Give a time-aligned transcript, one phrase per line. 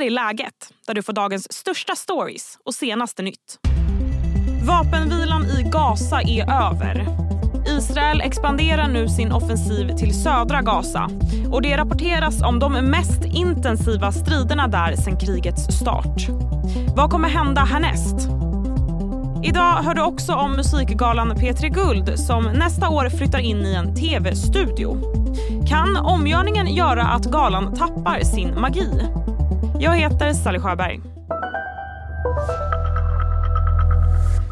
[0.00, 3.58] här är läget, där du får dagens största stories och senaste nytt.
[4.62, 7.06] Vapenvilan i Gaza är över.
[7.66, 11.10] Israel expanderar nu sin offensiv till södra Gaza
[11.52, 16.28] och det rapporteras om de mest intensiva striderna där sedan krigets start.
[16.96, 18.28] Vad kommer hända härnäst?
[19.44, 23.94] Idag hör du också om musikgalan P3 Guld som nästa år flyttar in i en
[23.94, 24.96] tv-studio.
[25.68, 29.19] Kan omgörningen göra att galan tappar sin magi?
[29.82, 31.00] Jag heter Sally Sjöberg.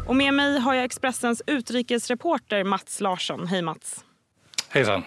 [0.07, 3.47] Och med mig har jag Expressens utrikesreporter Mats Larsson.
[3.47, 4.05] Hej Mats.
[4.69, 5.03] Hejsan.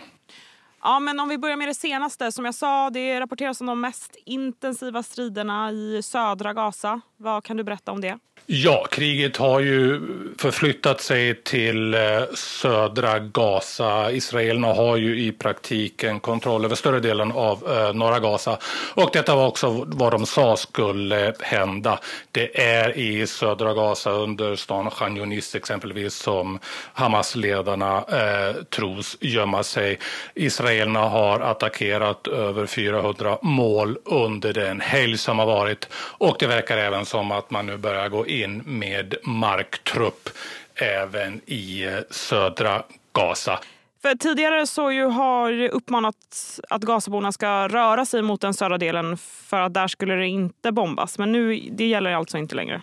[0.83, 2.33] Ja, men om vi börjar med det senaste.
[2.33, 7.01] Som jag sa, det rapporteras om de mest intensiva striderna i södra Gaza.
[7.17, 8.19] Vad kan du berätta om det?
[8.47, 10.01] Ja, kriget har ju
[10.39, 12.01] förflyttat sig till eh,
[12.35, 14.11] södra Gaza.
[14.13, 18.59] Israelerna har ju i praktiken kontroll över större delen av eh, norra Gaza.
[18.95, 21.99] Och detta var också vad de sa skulle hända.
[22.33, 26.59] Det är i södra Gaza under stan Khan Yunis exempelvis som
[26.93, 29.99] Hamas-ledarna eh, tros gömma sig.
[30.35, 36.79] Israelerna har attackerat över 400 mål under den helg som har varit och det verkar
[36.79, 40.29] även som att man nu börjar gå in med marktrupp
[40.75, 43.59] även i eh, södra Gaza.
[44.03, 49.17] För tidigare så ju har uppmanats att Gazaborna ska röra sig mot den södra delen
[49.17, 51.19] för att där skulle det inte bombas.
[51.19, 52.83] Men nu det gäller alltså inte längre.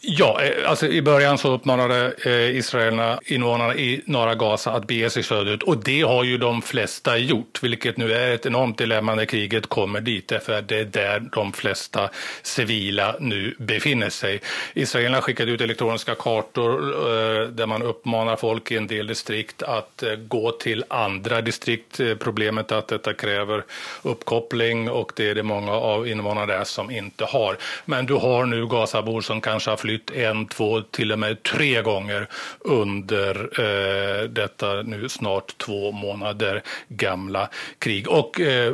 [0.00, 5.10] Ja, eh, alltså i början så uppmanade eh, israelerna invånarna i norra Gaza att bege
[5.10, 9.14] sig söderut och det har ju de flesta gjort, vilket nu är ett enormt dilemma
[9.14, 12.10] när kriget kommer dit, därför det är där de flesta
[12.42, 14.40] civila nu befinner sig.
[14.74, 20.02] Israelerna skickade ut elektroniska kartor eh, där man uppmanar folk i en del distrikt att
[20.02, 22.00] eh, gå till andra distrikt.
[22.00, 23.64] Eh, problemet är att detta kräver
[24.02, 27.56] uppkoppling och det är det många av invånarna där som inte har.
[27.84, 31.42] Men du har nu Gazabor som kan kanske har flytt en, två, till och med
[31.42, 32.28] tre gånger
[32.60, 37.48] under eh, detta nu snart två månader gamla
[37.78, 38.08] krig.
[38.08, 38.72] Och eh,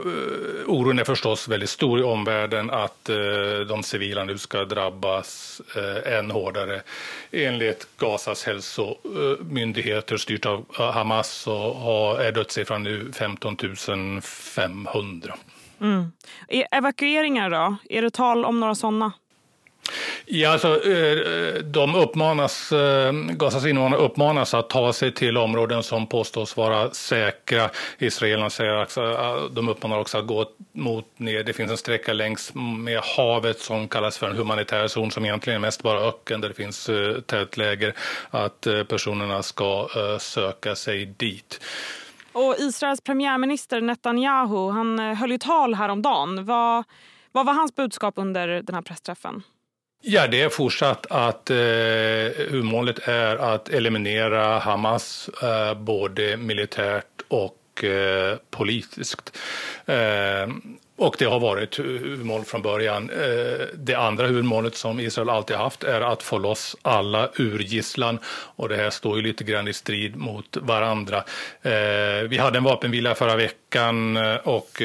[0.66, 3.16] oron är förstås väldigt stor i omvärlden att eh,
[3.68, 6.82] de civila nu ska drabbas eh, än hårdare.
[7.30, 13.56] Enligt Gazas hälsomyndigheter styrt av eh, Hamas så är dödssiffran nu 15
[14.22, 15.34] 500.
[15.80, 16.12] Mm.
[16.48, 17.76] E-, evakueringar då?
[17.90, 19.12] Är det tal om några sådana?
[20.30, 26.06] Ja, alltså, eh, de uppmanas, eh, Gazas invånare uppmanas att ta sig till områden som
[26.06, 27.70] påstås vara säkra.
[27.98, 31.44] Israelerna säger också, eh, de uppmanar också att gå mot ner.
[31.44, 35.56] Det finns en sträcka längs med havet som kallas för en humanitär zon som egentligen
[35.56, 36.90] är mest bara öken där det finns
[37.26, 37.94] tältläger.
[38.30, 39.88] Att personerna ska
[40.20, 41.60] söka sig dit.
[42.32, 46.44] Och Israels premiärminister Netanyahu han höll ju tal häromdagen.
[46.44, 46.84] Vad,
[47.32, 49.42] vad var hans budskap under den här pressträffen?
[50.00, 51.56] Ja, det är fortsatt att eh,
[52.48, 59.36] huvudmålet är att eliminera Hamas eh, både militärt och eh, politiskt.
[59.86, 60.46] Eh,
[60.98, 63.10] och det har varit huvudmål från början.
[63.10, 68.18] Eh, det andra huvudmålet som Israel alltid haft är att få loss alla ur gisslan.
[68.28, 71.16] Och det här står ju lite grann i strid mot varandra.
[71.62, 74.82] Eh, vi hade en vapenvila förra veckan eh, och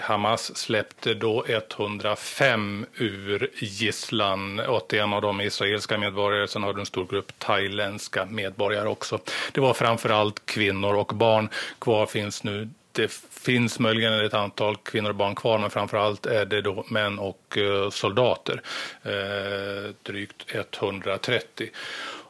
[0.00, 4.60] Hamas släppte då 105 ur gisslan.
[4.68, 9.18] 81 av dem är israeliska medborgare, sen har du en stor grupp thailändska medborgare också.
[9.52, 11.48] Det var framför allt kvinnor och barn.
[11.78, 16.26] Kvar finns nu det finns möjligen ett antal kvinnor och barn kvar, men framför allt
[16.26, 18.62] är det då män och eh, soldater.
[19.02, 21.70] Eh, drygt 130.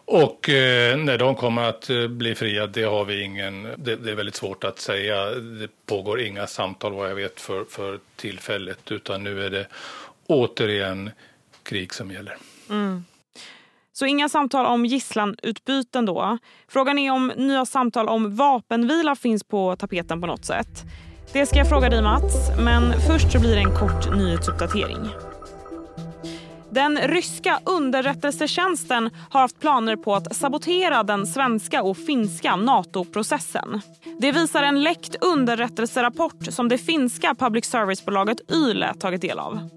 [0.04, 4.10] Och eh, när de kommer att eh, bli fria, det har vi ingen, det, det,
[4.10, 5.30] är väldigt svårt att säga.
[5.30, 9.66] Det pågår inga samtal vad jag vet för, för tillfället, utan nu är det
[10.26, 11.10] återigen
[11.62, 12.36] krig som gäller.
[12.70, 13.04] Mm.
[13.98, 16.38] Så inga samtal om gisslanutbyten då.
[16.68, 20.84] Frågan är om nya samtal om vapenvila finns på tapeten på något sätt.
[21.32, 25.08] Det ska jag fråga dig Mats, men först så blir det en kort nyhetsuppdatering.
[26.70, 33.80] Den ryska underrättelsetjänsten har haft planer på att sabotera den svenska och finska NATO-processen.
[34.20, 39.68] Det visar en läckt underrättelserapport som det finska public service-bolaget Yle tagit del av.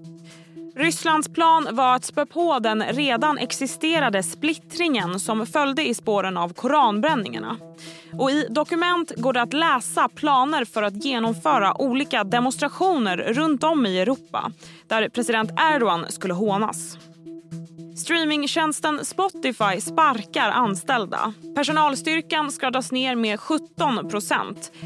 [0.76, 6.52] Rysslands plan var att spä på den redan existerade splittringen som följde i spåren av
[6.52, 7.56] koranbränningarna.
[8.18, 13.86] Och I dokument går det att läsa planer för att genomföra olika demonstrationer runt om
[13.86, 14.52] i Europa
[14.88, 16.98] där president Erdogan skulle hånas.
[17.96, 21.34] Streamingtjänsten Spotify sparkar anställda.
[21.54, 24.10] Personalstyrkan ska dras ner med 17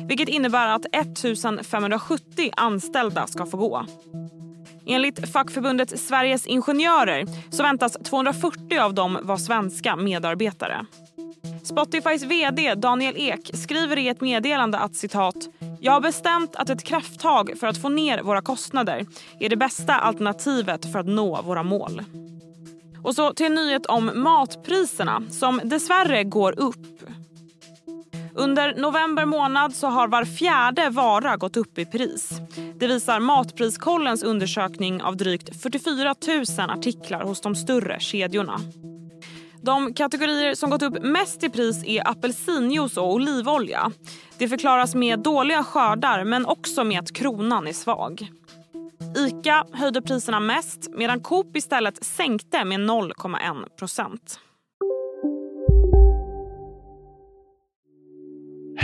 [0.08, 3.86] vilket innebär att 1 570 anställda ska få gå.
[4.86, 10.86] Enligt fackförbundet Sveriges Ingenjörer så väntas 240 av dem vara svenska medarbetare.
[11.64, 15.36] Spotifys vd Daniel Ek skriver i ett meddelande att citat
[15.80, 19.06] “Jag har bestämt att ett krafttag för att få ner våra kostnader
[19.40, 22.02] är det bästa alternativet för att nå våra mål”.
[23.02, 27.10] Och så till en nyhet om matpriserna som dessvärre går upp.
[28.38, 32.30] Under november månad så har var fjärde vara gått upp i pris.
[32.78, 36.14] Det visar Matpriskollens undersökning av drygt 44
[36.58, 38.60] 000 artiklar hos de större kedjorna.
[39.62, 43.92] De kategorier som gått upp mest i pris är apelsinjuice och olivolja.
[44.38, 48.30] Det förklaras med dåliga skördar men också med att kronan är svag.
[49.16, 54.40] Ica höjde priserna mest medan Coop istället sänkte med 0,1 procent.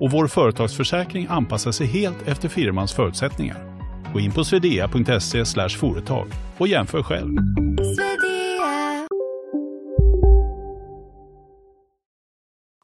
[0.00, 3.56] och vår företagsförsäkring anpassar sig helt efter firmans förutsättningar.
[4.12, 6.26] Gå in på swedea.se företag
[6.58, 7.36] och jämför själv.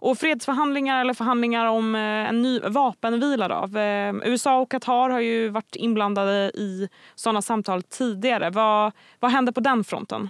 [0.01, 3.79] Och fredsförhandlingar eller förhandlingar om eh, en ny vapenvila då?
[3.79, 8.51] Eh, USA och Qatar har ju varit inblandade i sådana samtal tidigare.
[8.51, 10.29] Vad, vad händer på den fronten?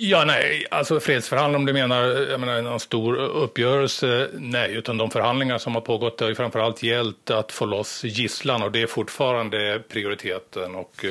[0.00, 5.10] Ja, nej, alltså fredsförhandling om du menar, jag menar en stor uppgörelse, nej, utan de
[5.10, 8.86] förhandlingar som har pågått har ju framförallt gällt att få loss gisslan och det är
[8.86, 11.04] fortfarande prioriteten och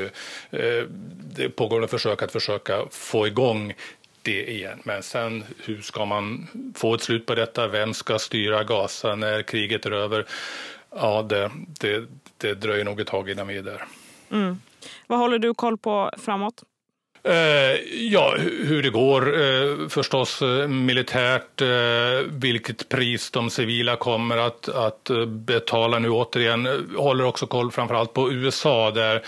[0.52, 0.84] eh,
[1.36, 3.74] det pågår en försök att försöka få igång
[4.22, 4.80] det igen.
[4.84, 7.68] Men sen hur ska man få ett slut på detta?
[7.68, 10.26] Vem ska styra Gaza när kriget är över?
[10.96, 12.06] Ja, det, det,
[12.38, 13.86] det dröjer nog ett tag innan vi är där.
[14.32, 14.62] Mm.
[15.08, 16.64] Vad håller du koll på framåt?
[17.28, 21.68] Eh, ja, hur det går eh, förstås eh, militärt, eh,
[22.30, 26.66] vilket pris de civila kommer att, att eh, betala nu återigen.
[26.66, 29.24] Eh, håller också koll framförallt på USA där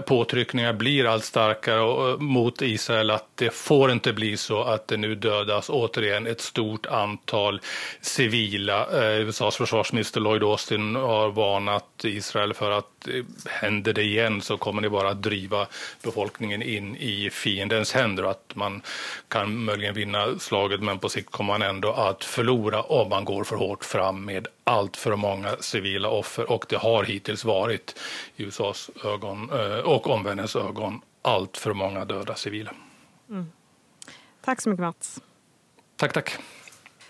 [0.00, 5.14] påtryckningar blir allt starkare mot Israel att det får inte bli så att det nu
[5.14, 7.60] dödas återigen ett stort antal
[8.00, 8.86] civila.
[9.18, 13.08] USAs försvarsminister Lloyd Austin har varnat Israel för att
[13.46, 15.66] händer det igen så kommer det bara att driva
[16.02, 18.82] befolkningen in i fiendens händer och att man
[19.28, 23.44] kan möjligen vinna slaget men på sikt kommer man ändå att förlora om man går
[23.44, 28.00] för hårt fram med allt för många civila offer och det har hittills varit
[28.36, 32.70] i USAs ögon eh, och omvärldens ögon allt för många döda civila.
[33.30, 33.46] Mm.
[34.44, 35.20] Tack så mycket Mats.
[35.96, 36.38] Tack, tack.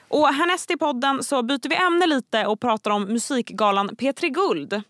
[0.08, 4.82] Och härnäst i podden så byter vi ämne lite och pratar om musikgalan P3 Guld.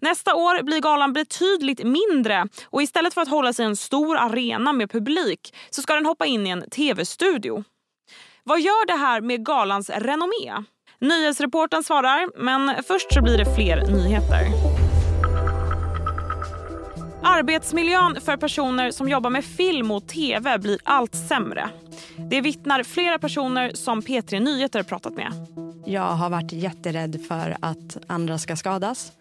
[0.00, 4.16] Nästa år blir galan betydligt mindre och istället för att hålla sig i en stor
[4.16, 7.64] arena med publik så ska den hoppa in i en tv-studio.
[8.44, 10.64] Vad gör det här med galans renommé?
[10.98, 14.46] Nyhetsreporten svarar, men först så blir det fler nyheter.
[17.22, 21.70] Arbetsmiljön för personer som jobbar med film och tv blir allt sämre.
[22.30, 25.32] Det vittnar flera personer som P3 Nyheter pratat med.
[25.86, 29.12] Jag har varit jätterädd för att andra ska skadas.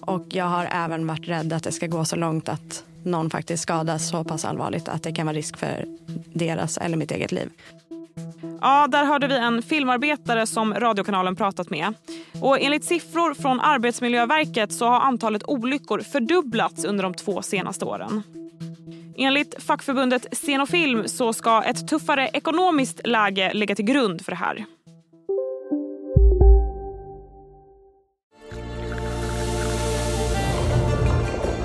[0.00, 3.62] Och jag har även varit rädd att det ska gå så långt att någon faktiskt
[3.62, 5.84] skadas så pass allvarligt att det kan vara risk för
[6.32, 7.50] deras eller mitt eget liv.
[8.60, 11.94] Ja, där hörde vi en filmarbetare som radiokanalen pratat med.
[12.40, 18.22] Och enligt siffror från Arbetsmiljöverket så har antalet olyckor fördubblats under de två senaste åren.
[19.16, 24.64] Enligt fackförbundet Scenofilm så ska ett tuffare ekonomiskt läge ligga till grund för det här.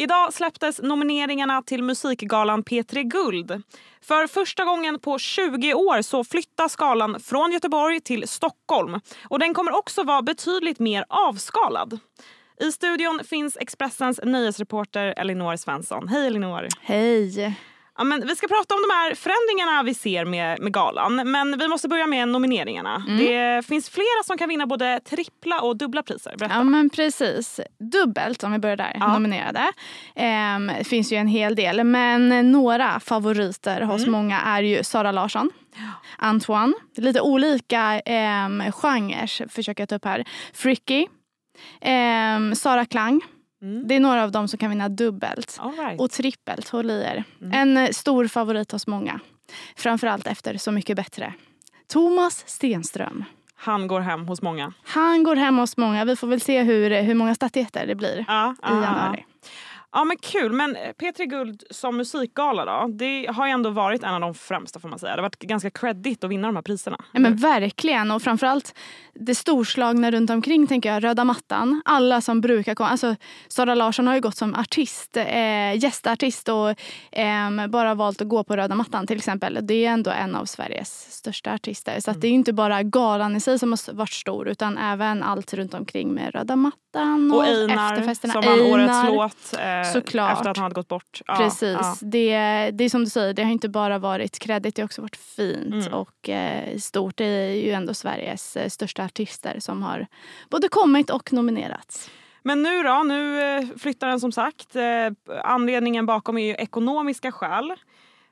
[0.00, 3.62] Idag släpptes nomineringarna till musikgalan P3 Guld.
[4.00, 9.00] För första gången på 20 år så flyttas galan från Göteborg till Stockholm.
[9.28, 11.98] Och Den kommer också vara betydligt mer avskalad.
[12.60, 16.08] I studion finns Expressens nöjesreporter Elinor Svensson.
[16.08, 16.68] Hej Elinor!
[16.80, 17.56] Hej!
[17.98, 21.30] Ja, men vi ska prata om de här förändringarna vi ser med, med galan.
[21.30, 23.04] Men vi måste börja med nomineringarna.
[23.08, 23.16] Mm.
[23.18, 26.34] Det finns flera som kan vinna både trippla och dubbla priser.
[26.38, 26.54] Berätta.
[26.54, 27.60] Ja men precis.
[27.92, 29.12] Dubbelt om vi börjar där, Ja.
[29.12, 29.72] nominerade.
[30.14, 34.12] Ehm, det finns ju en hel del men några favoriter hos Mm.
[34.12, 35.50] många är ju Sara Larsson.
[36.18, 37.94] Antoine, lite olika
[38.46, 40.24] um, genrer försöker jag ta upp här.
[40.54, 41.06] Fricky,
[41.80, 43.20] ehm, Sara Klang.
[43.62, 43.88] Mm.
[43.88, 45.60] Det är några av dem som kan vinna dubbelt.
[45.78, 46.00] Right.
[46.00, 47.24] Och trippelt, håll i er.
[47.40, 47.52] Mm.
[47.52, 49.20] En eh, stor favorit hos många.
[49.76, 51.34] Framförallt efter Så mycket bättre.
[51.86, 53.24] Thomas Stenström.
[53.56, 54.72] Han går hem hos många.
[54.84, 56.04] Han går hem hos många.
[56.04, 59.22] Vi får väl se hur, hur många statyetter det blir Ja, i ja, ja.
[59.92, 62.88] Ja men kul, men P3 Guld som musikgala då?
[62.92, 65.16] Det har ju ändå varit en av de främsta får man säga.
[65.16, 66.96] Det har varit ganska credit att vinna de här priserna.
[67.12, 68.10] Ja, men verkligen.
[68.10, 68.74] Och framförallt
[69.14, 71.04] det storslagna runt omkring tänker jag.
[71.04, 71.82] Röda mattan.
[71.84, 72.88] Alla som brukar komma.
[72.88, 73.16] Alltså,
[73.48, 76.74] Sara Larsson har ju gått som artist, eh, gästartist och
[77.12, 79.58] ehm, bara valt att gå på röda mattan till exempel.
[79.62, 82.00] Det är ändå en av Sveriges största artister.
[82.00, 85.22] Så att det är inte bara galan i sig som har varit stor utan även
[85.22, 88.32] allt runt omkring med röda mattan och, Och Einar efterfesterna.
[88.32, 90.32] som vann årets låt eh, Såklart.
[90.38, 91.20] efter att han hade gått bort.
[91.26, 91.76] Ja, Precis.
[91.80, 91.94] ja.
[92.00, 92.30] Det,
[92.70, 95.16] det är som du säger, det har inte bara varit kredit, det har också varit
[95.16, 95.94] fint Mm.
[95.94, 97.16] och eh, stort.
[97.16, 100.06] Det är ju ändå Sveriges eh, största artister som har
[100.50, 102.10] både kommit och nominerats.
[102.42, 103.02] Men nu då?
[103.02, 104.76] Nu eh, flyttar den som sagt.
[104.76, 104.82] Eh,
[105.44, 107.72] anledningen bakom är ju ekonomiska skäl.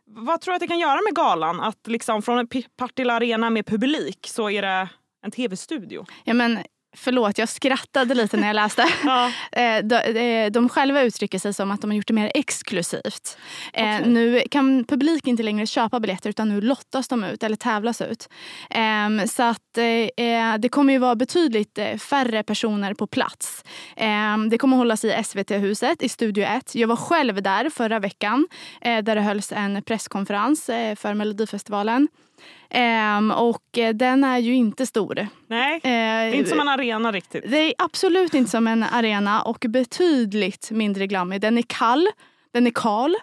[0.06, 1.60] Vad tror du att det kan göra med galan?
[1.60, 4.88] Att liksom från en Partille Arena med publik så är det
[5.22, 6.04] en tv-studio.
[6.24, 6.58] Ja, men,
[6.96, 8.86] förlåt, jag skrattade lite när jag läste.
[9.04, 9.32] Ja.
[9.52, 13.38] Eh, de, de, själva uttrycker sig som att de har gjort det mer exklusivt.
[13.72, 14.12] Eh, Okej.
[14.12, 18.28] Nu kan publik inte längre köpa biljetter utan nu lottas de ut eller tävlas ut.
[18.70, 23.64] Ehm, så att eh, det kommer ju vara betydligt eh, färre personer på plats.
[23.96, 26.74] Ehm, det kommer hållas i SVT-huset i Studio 1.
[26.74, 28.46] Jag var själv där förra veckan
[28.80, 32.08] eh, där det hölls en presskonferens eh, för Melodifestivalen.
[32.70, 35.26] Ehm, och eh, den är ju inte stor.
[35.46, 37.44] Nej, det Eh, är inte som en arena riktigt.
[37.50, 41.40] det är absolut inte som en arena och betydligt mindre glammig.
[41.40, 42.08] Den är kall,
[42.52, 43.14] den är kal,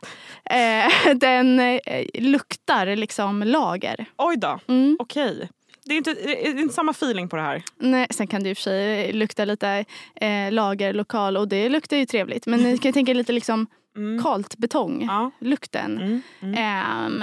[0.49, 1.79] eh, den eh,
[2.13, 4.05] luktar liksom lager.
[4.17, 4.97] Oj då, Mm.
[4.99, 5.49] okej.
[5.85, 7.63] Det är inte, det är inte samma feeling på det här.
[7.79, 11.69] Nej, sen kan det i och för sig lukta lite eh, lager, lokal och det
[11.69, 12.45] luktar ju trevligt.
[12.45, 14.23] Men ni kan ju tänka lite liksom Mm.
[14.23, 15.31] kalt betong, Ja.
[15.39, 15.97] lukten.
[15.97, 16.21] Mm.
[16.41, 16.55] Mm.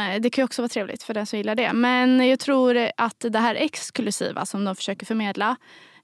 [0.00, 1.72] Ehm, det kan ju också vara trevligt för den som gillar det.
[1.72, 5.56] Men jag tror att det här exklusiva som de försöker förmedla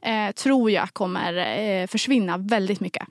[0.03, 3.07] eh, tror jag kommer eh, försvinna väldigt mycket.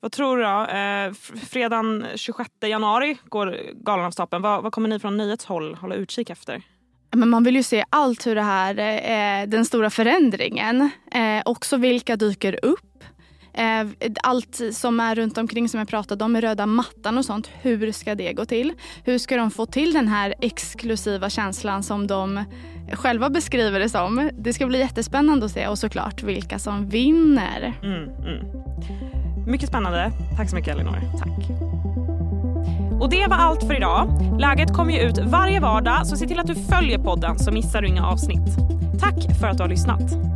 [0.00, 0.66] Vad tror du då?
[0.66, 1.12] Eh,
[1.46, 4.42] fredagen 26 januari går galan av stapeln.
[4.42, 6.62] Vad, vad kommer ni från nyhetshåll hålla utkik efter?
[7.12, 11.76] Men man vill ju se allt hur det här, eh, den stora förändringen, eh, också
[11.76, 12.80] vilka dyker upp.
[13.56, 17.50] Eh, allt som är runt omkring som jag pratade om röda mattan och sånt.
[17.62, 18.72] Hur ska det gå till?
[19.04, 22.44] Hur ska de få till den här exklusiva känslan som de
[22.92, 24.30] själva beskriver det som?
[24.38, 27.74] Det ska bli jättespännande att se och såklart vilka som vinner.
[27.82, 28.66] Mm, mm.
[29.46, 30.12] Mycket spännande.
[30.36, 31.00] Tack så mycket Elinor.
[31.18, 31.66] Tack.
[33.00, 34.08] Och det var allt för idag.
[34.38, 37.82] Läget kommer ju ut varje vardag så se till att du följer podden så missar
[37.82, 38.56] du inga avsnitt.
[39.00, 40.35] Tack för att du har lyssnat.